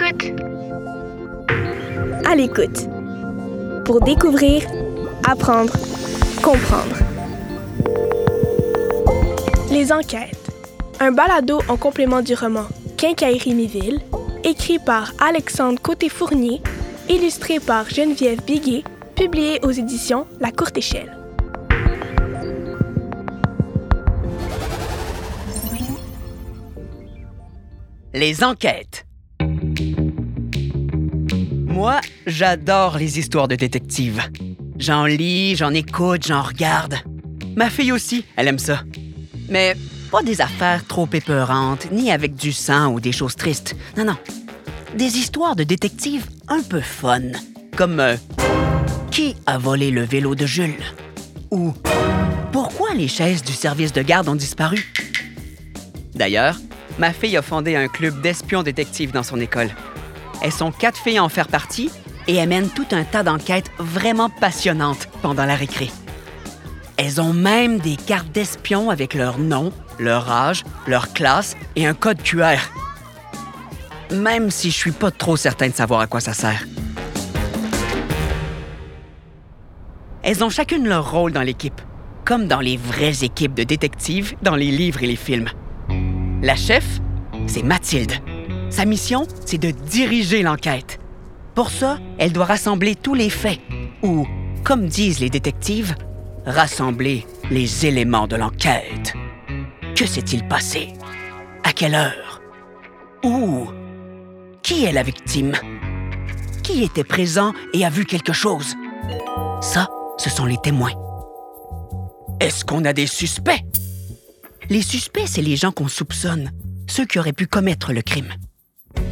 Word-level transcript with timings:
l'écoute. 0.00 0.40
À 2.26 2.34
l'écoute. 2.34 2.88
Pour 3.84 4.00
découvrir, 4.00 4.62
apprendre, 5.28 5.72
comprendre. 6.42 6.96
Les 9.70 9.92
enquêtes. 9.92 10.50
Un 11.00 11.12
balado 11.12 11.60
en 11.68 11.76
complément 11.76 12.22
du 12.22 12.34
roman 12.34 12.66
Quincaillerie 12.96 13.54
Miville, 13.54 14.00
écrit 14.44 14.78
par 14.78 15.12
Alexandre 15.18 15.80
Côté-Fournier, 15.80 16.62
illustré 17.08 17.58
par 17.58 17.88
Geneviève 17.90 18.42
Biguet, 18.44 18.84
publié 19.16 19.60
aux 19.62 19.72
éditions 19.72 20.26
La 20.40 20.52
Courte 20.52 20.78
Échelle. 20.78 21.16
Les 28.14 28.44
enquêtes. 28.44 29.04
Moi, 31.74 32.00
j'adore 32.24 32.98
les 32.98 33.18
histoires 33.18 33.48
de 33.48 33.56
détectives. 33.56 34.22
J'en 34.78 35.06
lis, 35.06 35.56
j'en 35.56 35.74
écoute, 35.74 36.24
j'en 36.24 36.40
regarde. 36.40 36.94
Ma 37.56 37.68
fille 37.68 37.90
aussi, 37.90 38.24
elle 38.36 38.46
aime 38.46 38.60
ça. 38.60 38.84
Mais 39.48 39.74
pas 40.12 40.22
des 40.22 40.40
affaires 40.40 40.86
trop 40.86 41.08
épeurantes, 41.12 41.88
ni 41.90 42.12
avec 42.12 42.36
du 42.36 42.52
sang 42.52 42.92
ou 42.92 43.00
des 43.00 43.10
choses 43.10 43.34
tristes. 43.34 43.74
Non, 43.96 44.04
non. 44.04 44.16
Des 44.96 45.18
histoires 45.18 45.56
de 45.56 45.64
détectives 45.64 46.26
un 46.46 46.62
peu 46.62 46.80
fun. 46.80 47.32
Comme 47.76 47.98
euh, 47.98 48.16
Qui 49.10 49.34
a 49.44 49.58
volé 49.58 49.90
le 49.90 50.04
vélo 50.04 50.36
de 50.36 50.46
Jules? 50.46 50.84
Ou 51.50 51.74
Pourquoi 52.52 52.94
les 52.94 53.08
chaises 53.08 53.42
du 53.42 53.52
service 53.52 53.92
de 53.92 54.02
garde 54.02 54.28
ont 54.28 54.36
disparu? 54.36 54.94
D'ailleurs, 56.14 56.56
ma 57.00 57.12
fille 57.12 57.36
a 57.36 57.42
fondé 57.42 57.74
un 57.74 57.88
club 57.88 58.20
d'espions 58.22 58.62
détectives 58.62 59.10
dans 59.10 59.24
son 59.24 59.40
école. 59.40 59.70
Elles 60.44 60.52
sont 60.52 60.72
quatre 60.72 60.98
filles 60.98 61.16
à 61.16 61.24
en 61.24 61.30
faire 61.30 61.48
partie 61.48 61.90
et 62.28 62.34
elles 62.34 62.50
mènent 62.50 62.68
tout 62.68 62.86
un 62.90 63.04
tas 63.04 63.22
d'enquêtes 63.22 63.70
vraiment 63.78 64.28
passionnantes 64.28 65.08
pendant 65.22 65.46
la 65.46 65.54
récré. 65.54 65.90
Elles 66.98 67.18
ont 67.18 67.32
même 67.32 67.78
des 67.78 67.96
cartes 67.96 68.30
d'espions 68.30 68.90
avec 68.90 69.14
leur 69.14 69.38
nom, 69.38 69.72
leur 69.98 70.30
âge, 70.30 70.62
leur 70.86 71.14
classe 71.14 71.56
et 71.76 71.86
un 71.86 71.94
code 71.94 72.22
QR. 72.22 72.58
Même 74.12 74.50
si 74.50 74.70
je 74.70 74.76
suis 74.76 74.92
pas 74.92 75.10
trop 75.10 75.38
certain 75.38 75.70
de 75.70 75.74
savoir 75.74 76.00
à 76.00 76.06
quoi 76.06 76.20
ça 76.20 76.34
sert. 76.34 76.66
Elles 80.22 80.44
ont 80.44 80.50
chacune 80.50 80.86
leur 80.86 81.10
rôle 81.10 81.32
dans 81.32 81.40
l'équipe, 81.40 81.80
comme 82.26 82.48
dans 82.48 82.60
les 82.60 82.76
vraies 82.76 83.24
équipes 83.24 83.54
de 83.54 83.64
détectives 83.64 84.34
dans 84.42 84.56
les 84.56 84.70
livres 84.70 85.02
et 85.02 85.06
les 85.06 85.16
films. 85.16 85.48
La 86.42 86.54
chef, 86.54 87.00
c'est 87.46 87.62
Mathilde. 87.62 88.12
Sa 88.74 88.86
mission, 88.86 89.24
c'est 89.46 89.58
de 89.58 89.70
diriger 89.70 90.42
l'enquête. 90.42 90.98
Pour 91.54 91.70
ça, 91.70 92.00
elle 92.18 92.32
doit 92.32 92.46
rassembler 92.46 92.96
tous 92.96 93.14
les 93.14 93.30
faits, 93.30 93.60
ou, 94.02 94.26
comme 94.64 94.88
disent 94.88 95.20
les 95.20 95.30
détectives, 95.30 95.94
rassembler 96.44 97.24
les 97.52 97.86
éléments 97.86 98.26
de 98.26 98.34
l'enquête. 98.34 99.14
Que 99.94 100.06
s'est-il 100.06 100.48
passé? 100.48 100.88
À 101.62 101.72
quelle 101.72 101.94
heure? 101.94 102.42
Où? 103.22 103.68
Qui 104.64 104.86
est 104.86 104.92
la 104.92 105.04
victime? 105.04 105.52
Qui 106.64 106.82
était 106.82 107.04
présent 107.04 107.52
et 107.74 107.84
a 107.84 107.90
vu 107.90 108.04
quelque 108.04 108.32
chose? 108.32 108.74
Ça, 109.60 109.88
ce 110.18 110.30
sont 110.30 110.46
les 110.46 110.58
témoins. 110.58 110.94
Est-ce 112.40 112.64
qu'on 112.64 112.84
a 112.84 112.92
des 112.92 113.06
suspects? 113.06 113.62
Les 114.68 114.82
suspects, 114.82 115.28
c'est 115.28 115.42
les 115.42 115.54
gens 115.54 115.70
qu'on 115.70 115.86
soupçonne, 115.86 116.50
ceux 116.88 117.04
qui 117.04 117.20
auraient 117.20 117.32
pu 117.32 117.46
commettre 117.46 117.92
le 117.92 118.02
crime. 118.02 118.34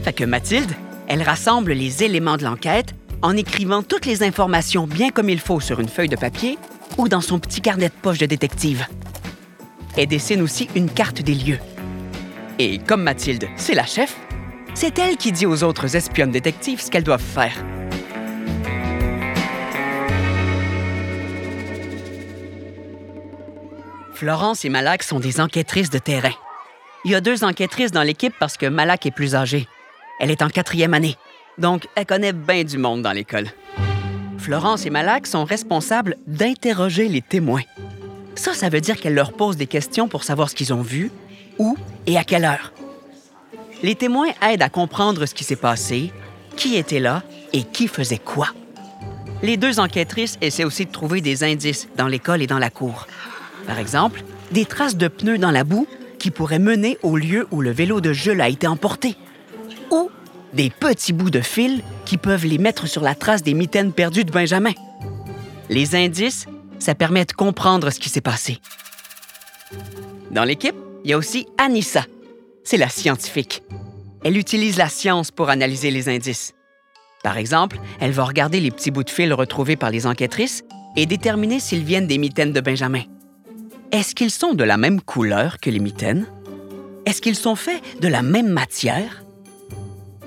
Fait 0.04 0.26
Mathilde, 0.26 0.72
elle 1.06 1.22
rassemble 1.22 1.72
les 1.72 2.02
éléments 2.02 2.36
de 2.36 2.42
l'enquête 2.42 2.94
en 3.22 3.36
écrivant 3.36 3.84
toutes 3.84 4.04
les 4.04 4.24
informations 4.24 4.88
bien 4.88 5.10
comme 5.10 5.28
il 5.28 5.38
faut 5.38 5.60
sur 5.60 5.78
une 5.78 5.88
feuille 5.88 6.08
de 6.08 6.16
papier 6.16 6.58
ou 6.98 7.08
dans 7.08 7.20
son 7.20 7.38
petit 7.38 7.60
carnet 7.60 7.88
de 7.88 7.94
poche 7.94 8.18
de 8.18 8.26
détective. 8.26 8.84
Elle 9.96 10.08
dessine 10.08 10.42
aussi 10.42 10.68
une 10.74 10.90
carte 10.90 11.22
des 11.22 11.34
lieux. 11.34 11.60
Et 12.58 12.78
comme 12.78 13.04
Mathilde, 13.04 13.48
c'est 13.56 13.74
la 13.74 13.86
chef, 13.86 14.16
c'est 14.74 14.98
elle 14.98 15.16
qui 15.16 15.30
dit 15.30 15.46
aux 15.46 15.62
autres 15.62 15.94
espionnes 15.94 16.32
détectives 16.32 16.80
ce 16.80 16.90
qu'elles 16.90 17.04
doivent 17.04 17.22
faire. 17.22 17.54
Florence 24.14 24.64
et 24.64 24.68
Malak 24.68 25.04
sont 25.04 25.20
des 25.20 25.40
enquêtrices 25.40 25.90
de 25.90 25.98
terrain. 25.98 26.34
Il 27.04 27.12
y 27.12 27.14
a 27.14 27.20
deux 27.20 27.44
enquêtrices 27.44 27.92
dans 27.92 28.02
l'équipe 28.02 28.34
parce 28.38 28.56
que 28.56 28.66
Malak 28.66 29.06
est 29.06 29.10
plus 29.10 29.34
âgée. 29.34 29.68
Elle 30.22 30.30
est 30.30 30.42
en 30.42 30.48
quatrième 30.48 30.94
année, 30.94 31.16
donc 31.58 31.88
elle 31.96 32.06
connaît 32.06 32.32
bien 32.32 32.62
du 32.62 32.78
monde 32.78 33.02
dans 33.02 33.10
l'école. 33.10 33.48
Florence 34.38 34.86
et 34.86 34.90
Malak 34.90 35.26
sont 35.26 35.44
responsables 35.44 36.16
d'interroger 36.28 37.08
les 37.08 37.22
témoins. 37.22 37.64
Ça, 38.36 38.54
ça 38.54 38.68
veut 38.68 38.80
dire 38.80 39.00
qu'elles 39.00 39.16
leur 39.16 39.32
posent 39.32 39.56
des 39.56 39.66
questions 39.66 40.06
pour 40.06 40.22
savoir 40.22 40.48
ce 40.48 40.54
qu'ils 40.54 40.72
ont 40.72 40.80
vu, 40.80 41.10
où 41.58 41.76
et 42.06 42.16
à 42.16 42.22
quelle 42.22 42.44
heure. 42.44 42.72
Les 43.82 43.96
témoins 43.96 44.28
aident 44.48 44.62
à 44.62 44.68
comprendre 44.68 45.26
ce 45.26 45.34
qui 45.34 45.42
s'est 45.42 45.56
passé, 45.56 46.12
qui 46.54 46.76
était 46.76 47.00
là 47.00 47.24
et 47.52 47.64
qui 47.64 47.88
faisait 47.88 48.18
quoi. 48.18 48.46
Les 49.42 49.56
deux 49.56 49.80
enquêtrices 49.80 50.38
essaient 50.40 50.62
aussi 50.62 50.86
de 50.86 50.92
trouver 50.92 51.20
des 51.20 51.42
indices 51.42 51.88
dans 51.96 52.06
l'école 52.06 52.42
et 52.42 52.46
dans 52.46 52.60
la 52.60 52.70
cour. 52.70 53.08
Par 53.66 53.80
exemple, 53.80 54.22
des 54.52 54.66
traces 54.66 54.96
de 54.96 55.08
pneus 55.08 55.38
dans 55.38 55.50
la 55.50 55.64
boue 55.64 55.88
qui 56.20 56.30
pourraient 56.30 56.60
mener 56.60 56.96
au 57.02 57.16
lieu 57.16 57.48
où 57.50 57.60
le 57.60 57.72
vélo 57.72 58.00
de 58.00 58.12
Jules 58.12 58.40
a 58.40 58.48
été 58.48 58.68
emporté. 58.68 59.16
Des 60.52 60.68
petits 60.68 61.12
bouts 61.12 61.30
de 61.30 61.40
fil 61.40 61.82
qui 62.04 62.18
peuvent 62.18 62.44
les 62.44 62.58
mettre 62.58 62.86
sur 62.86 63.02
la 63.02 63.14
trace 63.14 63.42
des 63.42 63.54
mitaines 63.54 63.92
perdues 63.92 64.24
de 64.24 64.30
Benjamin. 64.30 64.72
Les 65.70 65.94
indices, 65.94 66.46
ça 66.78 66.94
permet 66.94 67.24
de 67.24 67.32
comprendre 67.32 67.90
ce 67.90 67.98
qui 67.98 68.10
s'est 68.10 68.20
passé. 68.20 68.58
Dans 70.30 70.44
l'équipe, 70.44 70.76
il 71.04 71.10
y 71.10 71.14
a 71.14 71.18
aussi 71.18 71.46
Anissa. 71.56 72.04
C'est 72.64 72.76
la 72.76 72.88
scientifique. 72.88 73.62
Elle 74.24 74.36
utilise 74.36 74.76
la 74.76 74.88
science 74.88 75.30
pour 75.30 75.48
analyser 75.48 75.90
les 75.90 76.08
indices. 76.08 76.52
Par 77.22 77.38
exemple, 77.38 77.78
elle 78.00 78.12
va 78.12 78.24
regarder 78.24 78.60
les 78.60 78.70
petits 78.70 78.90
bouts 78.90 79.04
de 79.04 79.10
fil 79.10 79.32
retrouvés 79.32 79.76
par 79.76 79.90
les 79.90 80.06
enquêtrices 80.06 80.64
et 80.96 81.06
déterminer 81.06 81.60
s'ils 81.60 81.84
viennent 81.84 82.06
des 82.06 82.18
mitaines 82.18 82.52
de 82.52 82.60
Benjamin. 82.60 83.02
Est-ce 83.90 84.14
qu'ils 84.14 84.30
sont 84.30 84.54
de 84.54 84.64
la 84.64 84.76
même 84.76 85.00
couleur 85.00 85.60
que 85.60 85.70
les 85.70 85.78
mitaines? 85.78 86.26
Est-ce 87.06 87.22
qu'ils 87.22 87.36
sont 87.36 87.56
faits 87.56 87.82
de 88.00 88.08
la 88.08 88.22
même 88.22 88.48
matière? 88.48 89.24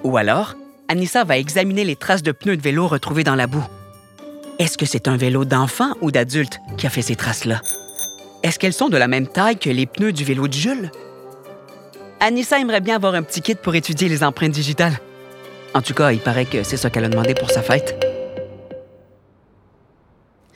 Ou 0.06 0.18
alors, 0.18 0.54
Anissa 0.88 1.24
va 1.24 1.36
examiner 1.36 1.84
les 1.84 1.96
traces 1.96 2.22
de 2.22 2.32
pneus 2.32 2.58
de 2.58 2.62
vélo 2.62 2.88
retrouvées 2.88 3.24
dans 3.24 3.34
la 3.34 3.48
boue. 3.48 3.66
Est-ce 4.60 4.78
que 4.78 4.86
c'est 4.86 5.08
un 5.08 5.18
vélo 5.18 5.46
d'enfant 5.46 5.94
ou 6.00 6.12
d'adulte 6.12 6.60
qui 6.78 6.86
a 6.86 6.92
fait 6.92 7.02
ces 7.02 7.16
traces-là? 7.16 7.60
Est-ce 8.44 8.60
qu'elles 8.60 8.72
sont 8.72 8.90
de 8.90 8.98
la 8.98 9.08
même 9.08 9.26
taille 9.26 9.58
que 9.58 9.72
les 9.72 9.88
pneus 9.88 10.14
du 10.14 10.24
vélo 10.24 10.48
de 10.48 10.54
Jules? 10.54 10.92
Anissa 12.20 12.60
aimerait 12.60 12.82
bien 12.82 12.98
avoir 12.98 13.16
un 13.16 13.24
petit 13.24 13.42
kit 13.42 13.56
pour 13.56 13.74
étudier 13.74 14.08
les 14.08 14.24
empreintes 14.24 14.52
digitales. 14.52 15.00
En 15.74 15.82
tout 15.82 15.96
cas, 15.96 16.12
il 16.12 16.20
paraît 16.20 16.46
que 16.46 16.62
c'est 16.62 16.78
ce 16.78 16.88
qu'elle 16.88 17.06
a 17.06 17.10
demandé 17.10 17.34
pour 17.34 17.50
sa 17.50 17.64
fête. 17.64 18.00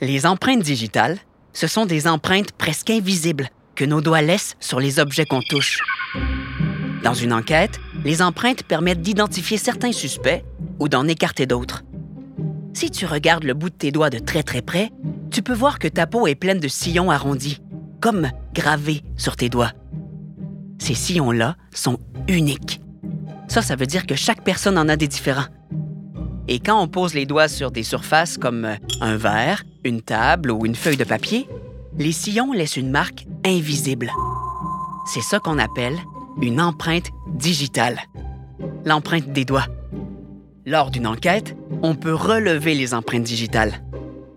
Les 0.00 0.26
empreintes 0.26 0.62
digitales, 0.62 1.18
ce 1.54 1.66
sont 1.66 1.86
des 1.86 2.06
empreintes 2.06 2.52
presque 2.52 2.90
invisibles 2.90 3.48
que 3.74 3.84
nos 3.84 4.00
doigts 4.00 4.22
laissent 4.22 4.54
sur 4.60 4.78
les 4.78 5.00
objets 5.00 5.24
qu'on 5.24 5.42
touche. 5.42 5.82
Dans 7.02 7.14
une 7.14 7.32
enquête, 7.32 7.80
les 8.04 8.22
empreintes 8.22 8.62
permettent 8.62 9.02
d'identifier 9.02 9.56
certains 9.56 9.92
suspects 9.92 10.44
ou 10.78 10.88
d'en 10.88 11.06
écarter 11.06 11.46
d'autres. 11.46 11.84
Si 12.72 12.90
tu 12.90 13.04
regardes 13.04 13.44
le 13.44 13.54
bout 13.54 13.70
de 13.70 13.74
tes 13.74 13.92
doigts 13.92 14.10
de 14.10 14.18
très 14.18 14.42
très 14.42 14.62
près, 14.62 14.90
tu 15.30 15.42
peux 15.42 15.54
voir 15.54 15.78
que 15.78 15.88
ta 15.88 16.06
peau 16.06 16.26
est 16.26 16.34
pleine 16.34 16.60
de 16.60 16.68
sillons 16.68 17.10
arrondis, 17.10 17.60
comme 18.00 18.30
gravés 18.54 19.02
sur 19.16 19.36
tes 19.36 19.48
doigts. 19.48 19.72
Ces 20.78 20.94
sillons-là 20.94 21.56
sont 21.74 21.98
uniques. 22.28 22.80
Ça, 23.48 23.62
ça 23.62 23.76
veut 23.76 23.86
dire 23.86 24.06
que 24.06 24.14
chaque 24.14 24.44
personne 24.44 24.78
en 24.78 24.88
a 24.88 24.96
des 24.96 25.08
différents. 25.08 25.48
Et 26.48 26.58
quand 26.58 26.80
on 26.80 26.88
pose 26.88 27.14
les 27.14 27.26
doigts 27.26 27.48
sur 27.48 27.70
des 27.70 27.82
surfaces 27.82 28.38
comme 28.38 28.76
un 29.00 29.16
verre, 29.16 29.62
une 29.84 30.00
table 30.00 30.50
ou 30.50 30.64
une 30.64 30.74
feuille 30.74 30.96
de 30.96 31.04
papier, 31.04 31.48
les 31.98 32.12
sillons 32.12 32.52
laissent 32.52 32.76
une 32.76 32.90
marque 32.90 33.26
invisible. 33.44 34.10
C'est 35.06 35.20
ça 35.20 35.38
qu'on 35.38 35.58
appelle 35.58 35.98
une 36.40 36.60
empreinte 36.60 37.10
digitale, 37.34 38.00
l'empreinte 38.84 39.32
des 39.32 39.44
doigts. 39.44 39.66
Lors 40.66 40.90
d'une 40.90 41.06
enquête, 41.06 41.56
on 41.82 41.94
peut 41.94 42.14
relever 42.14 42.74
les 42.74 42.94
empreintes 42.94 43.22
digitales. 43.22 43.82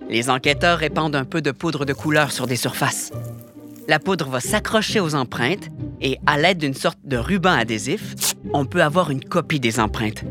Les 0.10 0.30
enquêteurs 0.30 0.80
répandent 0.80 1.16
un 1.16 1.26
peu 1.26 1.42
de 1.42 1.52
poudre 1.52 1.86
de 1.86 1.94
couleur 1.94 2.32
sur 2.32 2.48
des 2.48 2.56
surfaces. 2.56 3.12
La 3.88 4.00
poudre 4.00 4.30
va 4.30 4.40
s'accrocher 4.40 5.00
aux 5.00 5.16
empreintes 5.16 5.70
et, 6.02 6.18
à 6.26 6.38
l'aide 6.38 6.58
d'une 6.58 6.74
sorte 6.74 7.00
de 7.04 7.18
ruban 7.18 7.52
adhésif, 7.52 8.16
on 8.54 8.66
peut 8.66 8.82
avoir 8.82 9.12
une 9.12 9.24
copie 9.24 9.60
des 9.60 9.80
empreintes. 9.80 10.24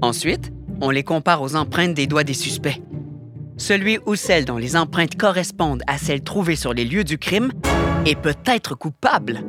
Ensuite, 0.00 0.52
on 0.80 0.90
les 0.90 1.04
compare 1.04 1.42
aux 1.42 1.56
empreintes 1.56 1.94
des 1.94 2.06
doigts 2.06 2.24
des 2.24 2.34
suspects. 2.34 2.80
Celui 3.58 3.98
ou 4.06 4.14
celle 4.14 4.44
dont 4.44 4.58
les 4.58 4.76
empreintes 4.76 5.16
correspondent 5.16 5.82
à 5.86 5.98
celles 5.98 6.22
trouvées 6.22 6.56
sur 6.56 6.74
les 6.74 6.84
lieux 6.84 7.04
du 7.04 7.18
crime 7.18 7.52
est 8.04 8.20
peut-être 8.20 8.74
coupable. 8.74 9.42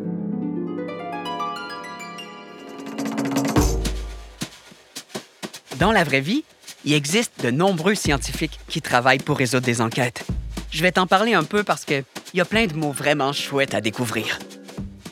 Dans 5.79 5.91
la 5.91 6.03
vraie 6.03 6.21
vie, 6.21 6.43
il 6.85 6.93
existe 6.93 7.43
de 7.43 7.51
nombreux 7.51 7.93
scientifiques 7.93 8.59
qui 8.67 8.81
travaillent 8.81 9.19
pour 9.19 9.37
résoudre 9.37 9.65
des 9.65 9.79
enquêtes. 9.79 10.25
Je 10.71 10.81
vais 10.81 10.91
t'en 10.91 11.05
parler 11.05 11.33
un 11.33 11.43
peu 11.43 11.63
parce 11.63 11.85
qu'il 11.85 12.03
y 12.33 12.41
a 12.41 12.45
plein 12.45 12.65
de 12.65 12.73
mots 12.73 12.91
vraiment 12.91 13.31
chouettes 13.31 13.75
à 13.75 13.81
découvrir. 13.81 14.39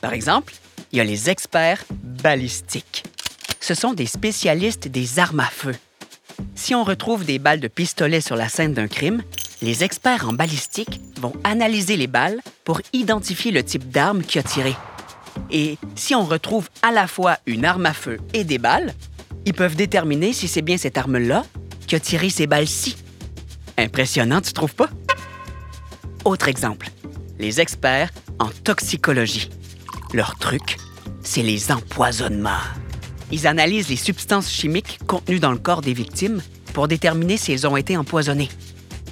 Par 0.01 0.13
exemple, 0.13 0.55
il 0.91 0.97
y 0.97 1.01
a 1.01 1.03
les 1.03 1.29
experts 1.29 1.83
balistiques. 1.91 3.03
Ce 3.59 3.75
sont 3.75 3.93
des 3.93 4.07
spécialistes 4.07 4.87
des 4.87 5.19
armes 5.19 5.39
à 5.39 5.45
feu. 5.45 5.75
Si 6.55 6.73
on 6.73 6.83
retrouve 6.83 7.25
des 7.25 7.37
balles 7.37 7.59
de 7.59 7.67
pistolet 7.67 8.21
sur 8.21 8.35
la 8.35 8.49
scène 8.49 8.73
d'un 8.73 8.87
crime, 8.87 9.21
les 9.61 9.83
experts 9.83 10.27
en 10.27 10.33
balistique 10.33 10.99
vont 11.19 11.33
analyser 11.43 11.95
les 11.95 12.07
balles 12.07 12.41
pour 12.63 12.81
identifier 12.91 13.51
le 13.51 13.63
type 13.63 13.89
d'arme 13.89 14.23
qui 14.23 14.39
a 14.39 14.43
tiré. 14.43 14.75
Et 15.51 15.77
si 15.95 16.15
on 16.15 16.25
retrouve 16.25 16.69
à 16.81 16.91
la 16.91 17.07
fois 17.07 17.37
une 17.45 17.65
arme 17.65 17.85
à 17.85 17.93
feu 17.93 18.17
et 18.33 18.43
des 18.43 18.57
balles, 18.57 18.93
ils 19.45 19.53
peuvent 19.53 19.75
déterminer 19.75 20.33
si 20.33 20.47
c'est 20.47 20.61
bien 20.61 20.77
cette 20.77 20.97
arme-là 20.97 21.45
qui 21.87 21.95
a 21.95 21.99
tiré 21.99 22.29
ces 22.29 22.47
balles-ci. 22.47 22.97
Impressionnant, 23.77 24.41
tu 24.41 24.53
trouves 24.53 24.75
pas? 24.75 24.89
Autre 26.23 26.47
exemple, 26.47 26.89
les 27.39 27.61
experts 27.61 28.09
en 28.39 28.47
toxicologie. 28.47 29.49
Leur 30.13 30.37
truc, 30.37 30.77
c'est 31.21 31.43
les 31.43 31.71
empoisonnements. 31.71 32.51
Ils 33.31 33.47
analysent 33.47 33.89
les 33.89 33.95
substances 33.95 34.51
chimiques 34.51 34.99
contenues 35.05 35.39
dans 35.39 35.51
le 35.51 35.57
corps 35.57 35.81
des 35.81 35.93
victimes 35.93 36.41
pour 36.73 36.87
déterminer 36.87 37.37
si 37.37 37.51
elles 37.51 37.67
ont 37.67 37.77
été 37.77 37.97
empoisonnées. 37.97 38.49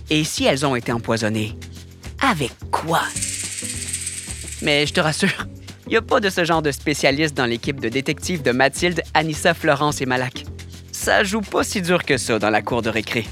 Et 0.10 0.24
si 0.24 0.46
elles 0.46 0.66
ont 0.66 0.76
été 0.76 0.92
empoisonnées, 0.92 1.58
avec 2.22 2.52
quoi? 2.72 3.02
Mais 4.62 4.86
je 4.86 4.94
te 4.94 5.00
rassure, 5.00 5.48
n'y 5.94 5.98
a 5.98 6.02
pas 6.02 6.20
de 6.20 6.30
ce 6.32 6.44
genre 6.44 6.64
de 6.64 6.72
spécialiste 6.72 7.38
dans 7.38 7.46
l'équipe 7.46 7.80
de 7.80 7.88
détectives 7.88 8.42
de 8.42 8.50
Mathilde, 8.50 9.04
Anissa, 9.14 9.54
Florence 9.54 10.02
et 10.02 10.08
Malak. 10.08 10.44
Ça 10.92 11.24
joue 11.24 11.42
pas 11.42 11.64
si 11.64 11.84
dur 11.84 12.04
que 12.04 12.18
ça 12.18 12.40
dans 12.40 12.50
la 12.50 12.64
cour 12.64 12.82
de 12.82 12.90
récré. 12.90 13.28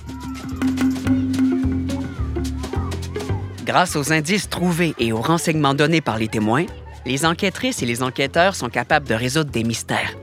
Grâce 3.66 3.96
aux 3.96 4.14
indices 4.14 4.48
trouvés 4.48 4.94
et 5.00 5.12
aux 5.12 5.22
renseignements 5.22 5.74
donnés 5.74 6.02
par 6.02 6.20
les 6.20 6.28
témoins, 6.28 6.68
les 7.08 7.26
enquêtrices 7.26 7.82
et 7.82 7.88
les 7.88 8.04
enquêteurs 8.04 8.54
sont 8.54 8.70
capables 8.70 9.08
de 9.08 9.16
résoudre 9.16 9.50
des 9.50 9.64
mystères. 9.64 10.16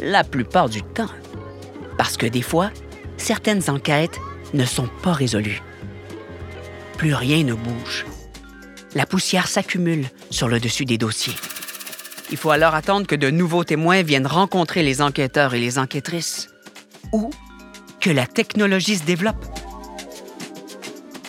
La 0.00 0.24
plupart 0.24 0.70
du 0.70 0.82
temps. 0.82 1.10
Parce 1.98 2.16
que 2.16 2.24
des 2.24 2.40
fois, 2.40 2.70
certaines 3.18 3.68
enquêtes 3.68 4.18
ne 4.54 4.64
sont 4.64 4.88
pas 5.02 5.12
résolues. 5.12 5.60
Plus 6.96 7.12
rien 7.12 7.44
ne 7.44 7.52
bouge. 7.52 8.06
La 8.94 9.04
poussière 9.04 9.48
s'accumule 9.48 10.06
sur 10.30 10.48
le 10.48 10.60
dessus 10.60 10.86
des 10.86 10.96
dossiers. 10.96 11.34
Il 12.30 12.36
faut 12.36 12.50
alors 12.50 12.74
attendre 12.74 13.06
que 13.06 13.14
de 13.14 13.30
nouveaux 13.30 13.64
témoins 13.64 14.02
viennent 14.02 14.26
rencontrer 14.26 14.82
les 14.82 15.00
enquêteurs 15.00 15.54
et 15.54 15.60
les 15.60 15.78
enquêtrices. 15.78 16.48
Ou 17.12 17.30
que 18.00 18.10
la 18.10 18.26
technologie 18.26 18.96
se 18.96 19.04
développe. 19.04 19.44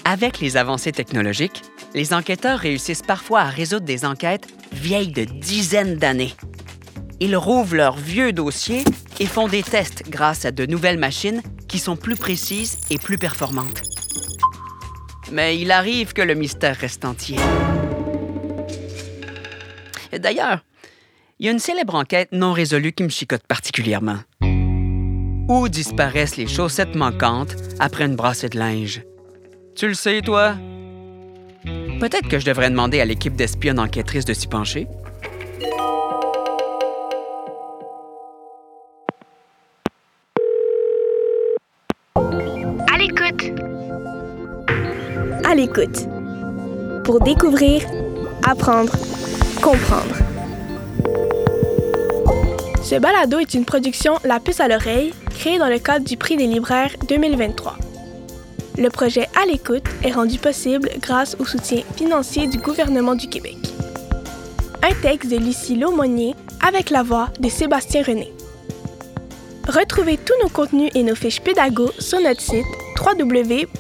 Avec 0.03 0.39
les 0.39 0.57
avancées 0.57 0.91
technologiques, 0.91 1.61
les 1.93 2.13
enquêteurs 2.13 2.59
réussissent 2.59 3.01
parfois 3.01 3.41
à 3.41 3.49
résoudre 3.49 3.85
des 3.85 4.05
enquêtes 4.05 4.47
vieilles 4.71 5.11
de 5.11 5.23
dizaines 5.23 5.95
d'années. 5.95 6.33
Ils 7.19 7.35
rouvrent 7.35 7.75
leurs 7.75 7.97
vieux 7.97 8.31
dossiers 8.31 8.83
et 9.19 9.25
font 9.25 9.47
des 9.47 9.63
tests 9.63 10.03
grâce 10.09 10.45
à 10.45 10.51
de 10.51 10.65
nouvelles 10.65 10.99
machines 10.99 11.41
qui 11.67 11.79
sont 11.79 11.95
plus 11.95 12.15
précises 12.15 12.77
et 12.89 12.97
plus 12.97 13.17
performantes. 13.17 13.81
Mais 15.31 15.59
il 15.59 15.71
arrive 15.71 16.13
que 16.13 16.21
le 16.21 16.33
mystère 16.33 16.75
reste 16.77 17.05
entier. 17.05 17.37
D'ailleurs, 20.17 20.63
il 21.39 21.45
y 21.45 21.49
a 21.49 21.53
une 21.53 21.59
célèbre 21.59 21.95
enquête 21.95 22.29
non 22.33 22.51
résolue 22.51 22.91
qui 22.91 23.03
me 23.03 23.09
chicote 23.09 23.43
particulièrement. 23.47 24.17
Où 25.47 25.69
disparaissent 25.69 26.35
les 26.35 26.47
chaussettes 26.47 26.95
manquantes 26.95 27.55
après 27.79 28.05
une 28.05 28.17
brassée 28.17 28.49
de 28.49 28.59
linge? 28.59 29.03
Tu 29.73 29.87
le 29.87 29.93
sais, 29.93 30.21
toi? 30.21 30.55
Peut-être 31.99 32.27
que 32.27 32.39
je 32.39 32.45
devrais 32.45 32.69
demander 32.69 32.99
à 32.99 33.05
l'équipe 33.05 33.35
d'espionnes 33.35 33.79
enquêtrices 33.79 34.25
de 34.25 34.33
s'y 34.33 34.47
pencher. 34.47 34.87
À 42.15 42.97
l'écoute. 42.97 43.53
À 45.45 45.55
l'écoute. 45.55 46.07
Pour 47.05 47.21
découvrir, 47.21 47.87
apprendre, 48.45 48.91
comprendre. 49.61 50.28
Ce 52.81 52.95
balado 52.95 53.39
est 53.39 53.53
une 53.53 53.65
production 53.65 54.15
La 54.23 54.39
puce 54.39 54.59
à 54.59 54.67
l'oreille, 54.67 55.13
créée 55.37 55.59
dans 55.59 55.67
le 55.67 55.79
cadre 55.79 56.05
du 56.05 56.17
Prix 56.17 56.37
des 56.37 56.47
libraires 56.47 56.95
2023. 57.07 57.77
Le 58.77 58.89
projet 58.89 59.27
À 59.39 59.45
l'écoute 59.45 59.83
est 60.03 60.11
rendu 60.11 60.39
possible 60.39 60.89
grâce 60.99 61.35
au 61.39 61.45
soutien 61.45 61.81
financier 61.97 62.47
du 62.47 62.57
gouvernement 62.57 63.15
du 63.15 63.27
Québec. 63.27 63.57
Un 64.81 64.93
texte 65.01 65.29
de 65.29 65.37
Lucie 65.37 65.75
Laumonier 65.75 66.35
avec 66.65 66.89
la 66.89 67.03
voix 67.03 67.27
de 67.39 67.49
Sébastien 67.49 68.01
René. 68.01 68.33
Retrouvez 69.67 70.17
tous 70.17 70.33
nos 70.41 70.49
contenus 70.49 70.89
et 70.95 71.03
nos 71.03 71.15
fiches 71.15 71.41
pédago 71.41 71.91
sur 71.99 72.21
notre 72.21 72.41
site 72.41 72.65
www.lpalo.com. 73.05 73.79